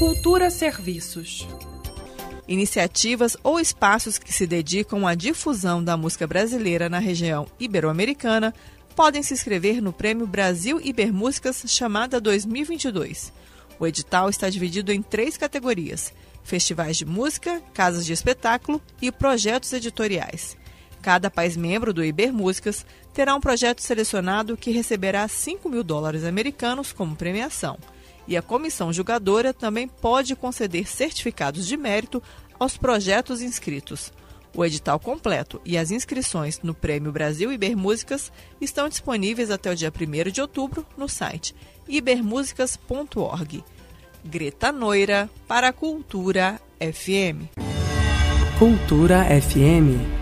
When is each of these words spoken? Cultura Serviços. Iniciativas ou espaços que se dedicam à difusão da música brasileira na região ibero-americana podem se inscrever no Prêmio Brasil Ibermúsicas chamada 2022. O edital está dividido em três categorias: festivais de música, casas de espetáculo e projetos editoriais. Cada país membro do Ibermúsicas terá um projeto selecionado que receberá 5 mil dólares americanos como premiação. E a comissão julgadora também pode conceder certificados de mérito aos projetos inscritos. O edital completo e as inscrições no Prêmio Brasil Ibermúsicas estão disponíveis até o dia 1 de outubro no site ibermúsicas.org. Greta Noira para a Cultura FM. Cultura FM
Cultura 0.00 0.48
Serviços. 0.48 1.46
Iniciativas 2.48 3.36
ou 3.44 3.60
espaços 3.60 4.16
que 4.16 4.32
se 4.32 4.46
dedicam 4.46 5.06
à 5.06 5.14
difusão 5.14 5.84
da 5.84 5.94
música 5.94 6.26
brasileira 6.26 6.88
na 6.88 6.98
região 6.98 7.46
ibero-americana 7.60 8.54
podem 8.96 9.22
se 9.22 9.34
inscrever 9.34 9.82
no 9.82 9.92
Prêmio 9.92 10.26
Brasil 10.26 10.80
Ibermúsicas 10.82 11.64
chamada 11.66 12.18
2022. 12.18 13.30
O 13.78 13.86
edital 13.86 14.30
está 14.30 14.48
dividido 14.48 14.90
em 14.90 15.02
três 15.02 15.36
categorias: 15.36 16.14
festivais 16.42 16.96
de 16.96 17.04
música, 17.04 17.62
casas 17.74 18.06
de 18.06 18.14
espetáculo 18.14 18.80
e 19.02 19.12
projetos 19.12 19.70
editoriais. 19.74 20.56
Cada 21.02 21.30
país 21.30 21.58
membro 21.58 21.92
do 21.92 22.02
Ibermúsicas 22.02 22.86
terá 23.12 23.34
um 23.34 23.40
projeto 23.40 23.82
selecionado 23.82 24.56
que 24.56 24.70
receberá 24.70 25.28
5 25.28 25.68
mil 25.68 25.84
dólares 25.84 26.24
americanos 26.24 26.90
como 26.90 27.14
premiação. 27.14 27.78
E 28.26 28.36
a 28.36 28.42
comissão 28.42 28.92
julgadora 28.92 29.52
também 29.52 29.88
pode 29.88 30.36
conceder 30.36 30.86
certificados 30.86 31.66
de 31.66 31.76
mérito 31.76 32.22
aos 32.58 32.76
projetos 32.76 33.42
inscritos. 33.42 34.12
O 34.54 34.64
edital 34.64 34.98
completo 34.98 35.60
e 35.64 35.78
as 35.78 35.90
inscrições 35.90 36.60
no 36.62 36.74
Prêmio 36.74 37.12
Brasil 37.12 37.52
Ibermúsicas 37.52 38.32
estão 38.60 38.88
disponíveis 38.88 39.50
até 39.50 39.70
o 39.70 39.76
dia 39.76 39.92
1 39.92 40.30
de 40.30 40.40
outubro 40.40 40.84
no 40.96 41.08
site 41.08 41.54
ibermúsicas.org. 41.88 43.64
Greta 44.24 44.70
Noira 44.70 45.30
para 45.48 45.68
a 45.68 45.72
Cultura 45.72 46.60
FM. 46.78 47.48
Cultura 48.58 49.24
FM 49.24 50.19